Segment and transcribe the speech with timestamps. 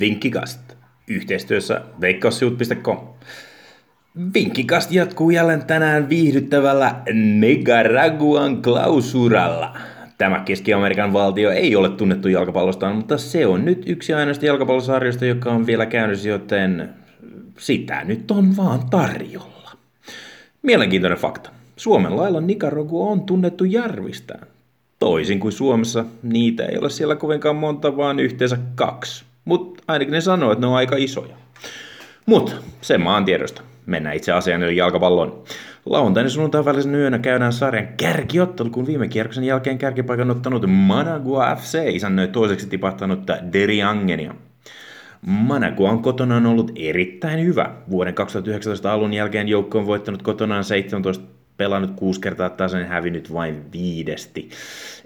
[0.00, 0.60] Vinkkikast
[1.08, 2.98] yhteistyössä veikkaussijoit.com.
[4.34, 9.76] Vinkkikast jatkuu jälleen tänään viihdyttävällä Nicaraguan klausuralla.
[10.18, 15.50] Tämä Keski-Amerikan valtio ei ole tunnettu jalkapallostaan, mutta se on nyt yksi ainoasta jalkapallosarjoista, joka
[15.50, 16.88] on vielä käynnissä, joten
[17.58, 19.70] sitä nyt on vaan tarjolla.
[20.62, 21.50] Mielenkiintoinen fakta.
[21.76, 24.46] Suomen lailla Nicaragua on tunnettu järvistään.
[24.98, 29.24] Toisin kuin Suomessa, niitä ei ole siellä kovinkaan monta, vaan yhteensä kaksi.
[29.44, 31.36] Mutta ainakin ne sanoo, että ne on aika isoja.
[32.26, 33.62] Mutta sen maan tiedosta.
[33.86, 35.42] Mennään itse asiaan eli jalkapalloon.
[35.86, 41.78] Lauantaina sunnuntain välisen yönä käydään sarjan kärkiottelu, kun viime kierroksen jälkeen kärkipaikan ottanut Managua FC
[41.86, 44.34] isännöi toiseksi tipahtanutta Deriangenia.
[45.26, 47.70] Managua on kotonaan ollut erittäin hyvä.
[47.90, 51.24] Vuoden 2019 alun jälkeen joukko on voittanut kotonaan 17
[51.60, 54.48] pelannut kuusi kertaa tasan hävinnyt vain viidesti.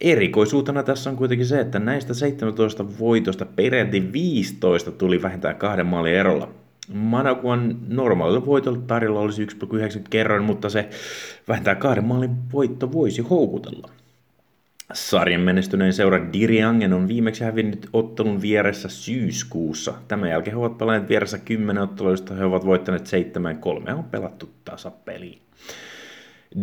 [0.00, 6.14] Erikoisuutena tässä on kuitenkin se, että näistä 17 voitosta peräti 15 tuli vähintään kahden maalin
[6.14, 6.48] erolla.
[6.92, 10.88] Manakuan normaalilla voitolla tarjolla olisi 1,9 kerran, mutta se
[11.48, 13.90] vähintään kahden maalin voitto voisi houkutella.
[14.92, 19.94] Sarjan menestyneen seura Diriangen on viimeksi hävinnyt ottelun vieressä syyskuussa.
[20.08, 23.10] Tämän jälkeen he ovat pelanneet vieressä 10 otteluista, he ovat voittaneet
[23.88, 25.38] 7-3 on pelattu tasapeliin.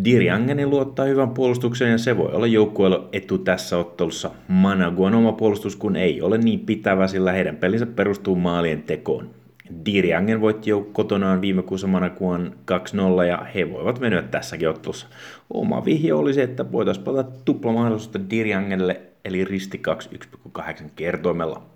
[0.03, 4.31] Diriangeni luottaa hyvän puolustuksen ja se voi olla joukkueelle etu tässä ottelussa.
[4.47, 9.29] Managuan oma puolustus kun ei ole niin pitävä, sillä heidän pelinsä perustuu maalien tekoon.
[9.85, 12.53] Diriangen voitti jo kotonaan viime kuussa Managuan
[13.21, 15.07] 2-0 ja he voivat venyä tässäkin ottelussa.
[15.53, 17.05] Oma vihje olisi, että voitaisiin
[17.45, 20.09] tupla mahdollisuutta Diriangelle eli risti 2
[20.57, 21.74] 1,8 kertoimella.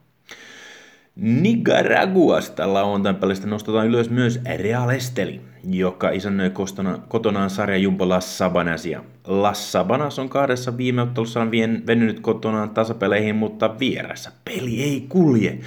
[1.22, 8.38] Nicaraguasta lauantain pelistä nostetaan ylös myös Real Esteli, joka isännöi kotona, kotonaan sarja Jumbo Las
[8.38, 9.04] Sabanasia.
[9.28, 15.60] Las Sabanas on kahdessa viime ottelussaan vien, venynyt kotonaan tasapeleihin, mutta vieressä peli ei kulje.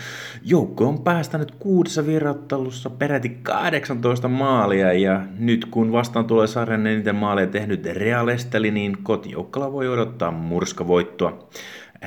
[0.42, 7.16] Joukko on päästänyt kuudessa vierottelussa peräti 18 maalia ja nyt kun vastaan tulee sarjan eniten
[7.16, 11.48] maalia tehnyt Real Esteli, niin kotijoukkalla voi odottaa murskavoittoa.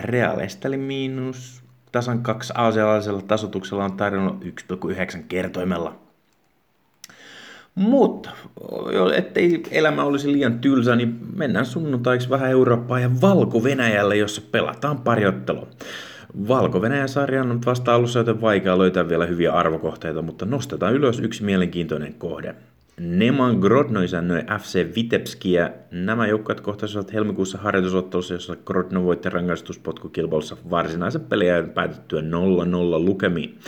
[0.02, 1.65] Real Esteli miinus
[1.96, 5.96] tasan kaksi aasialaisella tasotuksella on tarjonnut 1,9 kertoimella.
[7.76, 8.30] Mutta,
[9.16, 15.26] ettei elämä olisi liian tylsä, niin mennään sunnuntaiksi vähän Eurooppaan ja Valko-Venäjälle, jossa pelataan pari
[15.26, 15.68] ottelua.
[16.48, 21.44] Valko-Venäjän sarja on vasta alussa, joten vaikea löytää vielä hyviä arvokohteita, mutta nostetaan ylös yksi
[21.44, 22.56] mielenkiintoinen kohde.
[23.00, 25.72] Neman Grodno isännöi FC Vitebskiä.
[25.92, 32.24] Nämä joukkueet kohtasivat helmikuussa harjoitusottelussa, jossa Grodno voitti rangaistuspotkukilpailussa varsinaisen peliä päätettyä 0-0
[33.06, 33.60] lukemiin.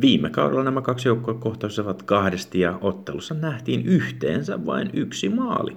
[0.00, 5.76] Viime kaudella nämä kaksi joukkoa kohtasivat kahdesti ja ottelussa nähtiin yhteensä vain yksi maali.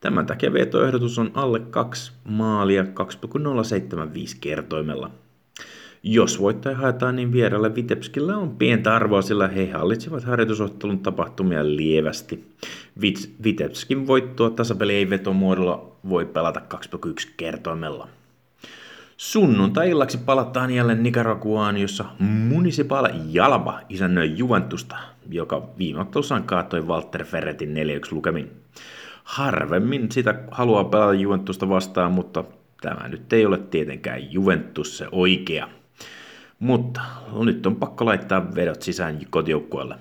[0.00, 5.10] Tämän takia vetoehdotus on alle kaksi maalia 2,075 kertoimella.
[6.02, 12.44] Jos voittaja haetaan, niin vieraille Vitebskillä on pientä arvoa, sillä he hallitsivat harjoitusottelun tapahtumia lievästi.
[13.44, 16.60] Vitebskin voittoa tasapeli ei vetomuodolla voi pelata
[16.96, 18.08] 2,1 kertoimella.
[19.16, 24.96] Sunnuntai-illaksi palataan jälleen Nicaraguaan, jossa Municipal Jalba isännöi Juventusta,
[25.30, 27.78] joka viime ottelussaan kaatoi Walter Ferretin 4-1
[28.10, 28.50] lukemin.
[29.24, 32.44] Harvemmin sitä haluaa pelata Juventusta vastaan, mutta
[32.80, 35.68] tämä nyt ei ole tietenkään Juventus se oikea.
[36.58, 37.00] Mutta
[37.44, 39.94] nyt on pakko laittaa vedot sisään kotijoukkueelle.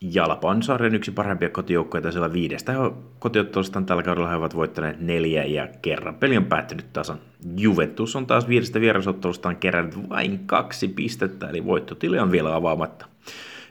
[0.00, 2.72] Jalpa on sarjan yksi parhaimpia kotijoukkoja, sillä viidestä
[3.18, 7.18] kotiottelustaan tällä kaudella he ovat voittaneet neljä ja kerran peli on päättynyt tasan.
[7.56, 13.06] Juventus on taas viidestä vierasottelustaan kerännyt vain kaksi pistettä, eli voittotili on vielä avaamatta.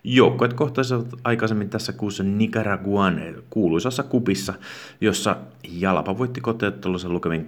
[0.04, 4.54] Joukkueet kohtaisivat aikaisemmin tässä kuussa Nicaraguan kuuluisassa kupissa,
[5.02, 5.36] jossa
[5.72, 7.46] Jalpa voitti kotiottelussa lukemin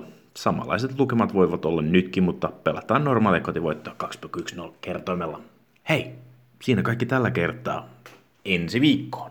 [0.00, 0.02] 2-0.
[0.36, 5.40] Samanlaiset lukemat voivat olla nytkin, mutta pelataan normaalia kotivoittoa 2,10 kertoimella.
[5.88, 6.14] Hei,
[6.62, 7.88] siinä kaikki tällä kertaa.
[8.44, 9.30] Ensi viikkoon.